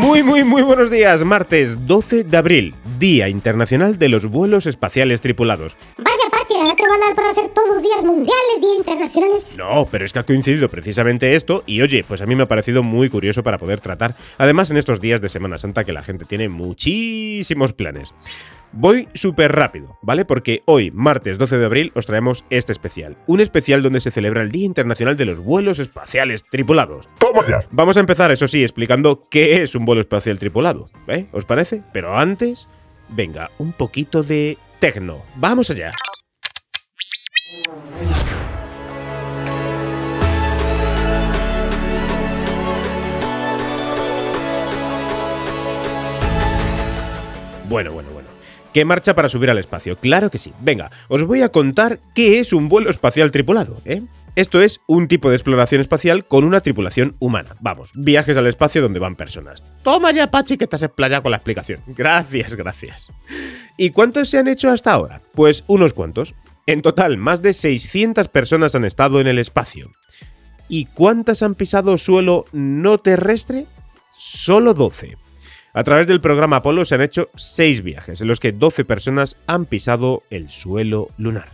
[0.00, 1.24] Muy, muy, muy buenos días.
[1.24, 5.76] Martes 12 de abril, Día Internacional de los Vuelos Espaciales Tripulados.
[6.54, 9.46] Vaya, Pachi, ahora te van a dar para hacer todos días mundiales, días internacionales.
[9.56, 12.48] No, pero es que ha coincidido precisamente esto y oye, pues a mí me ha
[12.48, 16.02] parecido muy curioso para poder tratar, además en estos días de Semana Santa que la
[16.02, 18.14] gente tiene muchísimos planes.
[18.72, 20.24] Voy súper rápido, ¿vale?
[20.24, 23.16] Porque hoy, martes 12 de abril, os traemos este especial.
[23.28, 27.08] Un especial donde se celebra el Día Internacional de los Vuelos Espaciales Tripulados.
[27.18, 27.60] ¡Toma ya!
[27.70, 30.90] Vamos a empezar, eso sí, explicando qué es un vuelo espacial tripulado.
[31.06, 31.26] ¿Eh?
[31.30, 31.82] ¿Os parece?
[31.92, 32.66] Pero antes,
[33.10, 35.22] venga, un poquito de tecno.
[35.36, 35.90] Vamos allá.
[47.68, 48.28] Bueno, bueno, bueno.
[48.72, 49.96] ¿Qué marcha para subir al espacio?
[49.96, 50.52] Claro que sí.
[50.60, 54.02] Venga, os voy a contar qué es un vuelo espacial tripulado, ¿eh?
[54.36, 57.54] Esto es un tipo de exploración espacial con una tripulación humana.
[57.60, 59.62] Vamos, viajes al espacio donde van personas.
[59.84, 61.80] Toma ya, Pachi, que has explayado con la explicación.
[61.86, 63.08] Gracias, gracias.
[63.76, 65.20] ¿Y cuántos se han hecho hasta ahora?
[65.34, 66.34] Pues unos cuantos.
[66.66, 69.92] En total, más de 600 personas han estado en el espacio.
[70.68, 73.66] ¿Y cuántas han pisado suelo no terrestre?
[74.16, 75.18] Solo 12.
[75.74, 79.36] A través del programa Apolo se han hecho 6 viajes, en los que 12 personas
[79.46, 81.52] han pisado el suelo lunar.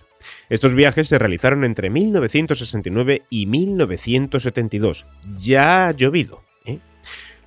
[0.48, 5.06] Estos viajes se realizaron entre 1969 y 1972.
[5.36, 6.40] Ya ha llovido.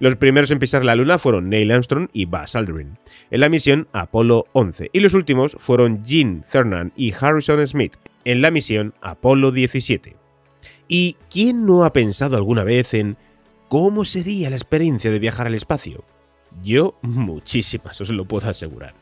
[0.04, 2.98] Los primeros en pisar la Luna fueron Neil Armstrong y Buzz Aldrin,
[3.32, 7.96] en la misión Apolo 11, y los últimos fueron Gene Cernan y Harrison Smith,
[8.26, 10.18] en la misión Apolo 17.
[10.90, 13.16] ¿Y quién no ha pensado alguna vez en
[13.70, 16.04] cómo sería la experiencia de viajar al espacio?
[16.62, 18.96] Yo, muchísimas, os lo puedo asegurar.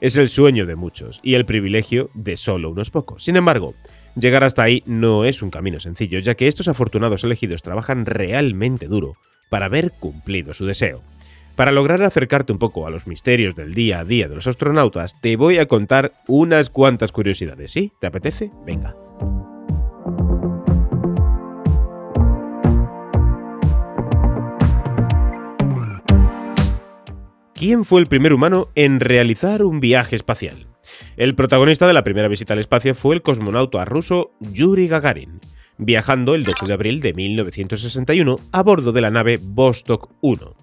[0.00, 3.22] Es el sueño de muchos y el privilegio de solo unos pocos.
[3.22, 3.76] Sin embargo,
[4.16, 8.88] llegar hasta ahí no es un camino sencillo, ya que estos afortunados elegidos trabajan realmente
[8.88, 9.16] duro
[9.48, 11.02] para haber cumplido su deseo.
[11.56, 15.20] Para lograr acercarte un poco a los misterios del día a día de los astronautas,
[15.20, 17.92] te voy a contar unas cuantas curiosidades, ¿sí?
[18.00, 18.50] ¿Te apetece?
[18.66, 18.96] Venga.
[27.54, 30.66] ¿Quién fue el primer humano en realizar un viaje espacial?
[31.16, 35.40] El protagonista de la primera visita al espacio fue el cosmonauta ruso Yuri Gagarin,
[35.78, 40.54] viajando el 12 de abril de 1961 a bordo de la nave Vostok 1.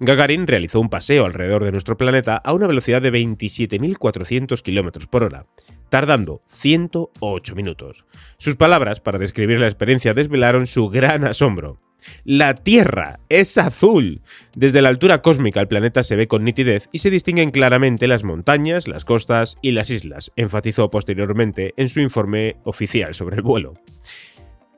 [0.00, 5.24] Gagarin realizó un paseo alrededor de nuestro planeta a una velocidad de 27.400 km por
[5.24, 5.46] hora,
[5.88, 8.04] tardando 108 minutos.
[8.38, 11.80] Sus palabras para describir la experiencia desvelaron su gran asombro.
[12.24, 14.22] La Tierra es azul.
[14.54, 18.24] Desde la altura cósmica el planeta se ve con nitidez y se distinguen claramente las
[18.24, 23.74] montañas, las costas y las islas, enfatizó posteriormente en su informe oficial sobre el vuelo.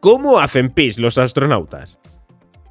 [0.01, 1.99] ¿Cómo hacen pis los astronautas?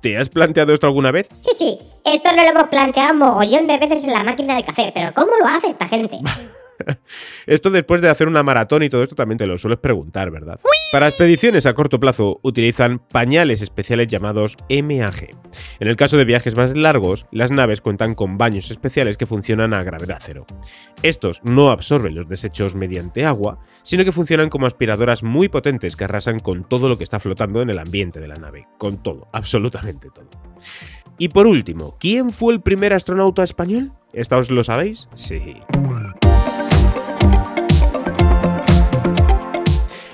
[0.01, 1.27] ¿Te has planteado esto alguna vez?
[1.31, 4.91] Sí, sí, esto no lo hemos planteado mogollón de veces en la máquina de café,
[4.95, 6.19] pero ¿cómo lo hace esta gente?
[7.45, 10.59] Esto después de hacer una maratón y todo esto también te lo sueles preguntar, ¿verdad?
[10.91, 15.29] Para expediciones a corto plazo utilizan pañales especiales llamados MAG.
[15.79, 19.73] En el caso de viajes más largos, las naves cuentan con baños especiales que funcionan
[19.73, 20.45] a gravedad cero.
[21.03, 26.05] Estos no absorben los desechos mediante agua, sino que funcionan como aspiradoras muy potentes que
[26.05, 28.67] arrasan con todo lo que está flotando en el ambiente de la nave.
[28.77, 30.29] Con todo, absolutamente todo.
[31.17, 33.91] Y por último, ¿quién fue el primer astronauta español?
[34.13, 35.09] ¿Esta os lo sabéis?
[35.13, 35.57] Sí.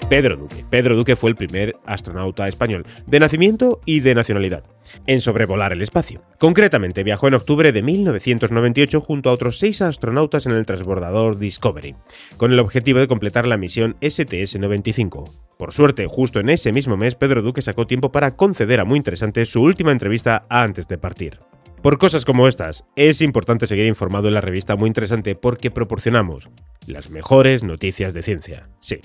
[0.09, 0.63] Pedro Duque.
[0.69, 4.63] Pedro Duque fue el primer astronauta español, de nacimiento y de nacionalidad,
[5.07, 6.21] en sobrevolar el espacio.
[6.37, 11.95] Concretamente, viajó en octubre de 1998 junto a otros seis astronautas en el transbordador Discovery,
[12.37, 15.27] con el objetivo de completar la misión STS-95.
[15.57, 18.97] Por suerte, justo en ese mismo mes, Pedro Duque sacó tiempo para conceder a muy
[18.97, 21.39] interesante su última entrevista antes de partir.
[21.81, 26.49] Por cosas como estas, es importante seguir informado en la revista Muy Interesante porque proporcionamos
[26.87, 28.69] las mejores noticias de ciencia.
[28.79, 28.99] Sí.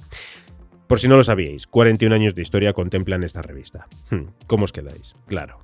[0.90, 3.86] Por si no lo sabíais, 41 años de historia contemplan esta revista.
[4.10, 5.14] Hmm, ¿Cómo os quedáis?
[5.28, 5.60] Claro.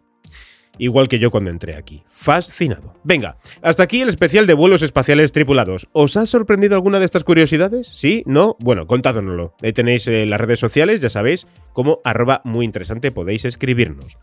[0.78, 2.04] igual que yo cuando entré aquí.
[2.06, 2.94] Fascinado.
[3.02, 5.88] Venga, hasta aquí el especial de vuelos espaciales tripulados.
[5.90, 7.88] ¿Os ha sorprendido alguna de estas curiosidades?
[7.88, 8.22] ¿Sí?
[8.24, 8.56] ¿No?
[8.60, 9.52] Bueno, contádnoslo.
[9.64, 14.18] Ahí tenéis eh, las redes sociales, ya sabéis, como arroba muy interesante podéis escribirnos.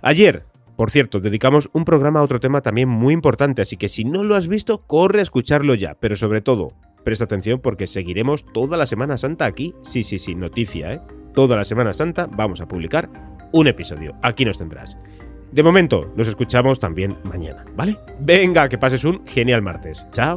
[0.00, 4.06] Ayer, por cierto, dedicamos un programa a otro tema también muy importante, así que si
[4.06, 6.72] no lo has visto, corre a escucharlo ya, pero sobre todo,
[7.06, 9.76] presta atención porque seguiremos toda la Semana Santa aquí.
[9.80, 11.00] Sí, sí, sí, noticia, ¿eh?
[11.34, 13.08] Toda la Semana Santa vamos a publicar
[13.52, 14.16] un episodio.
[14.22, 14.98] Aquí nos tendrás.
[15.52, 17.96] De momento, nos escuchamos también mañana, ¿vale?
[18.18, 20.04] Venga, que pases un genial martes.
[20.10, 20.36] Chao.